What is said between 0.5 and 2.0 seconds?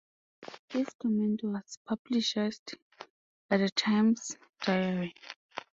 His comment was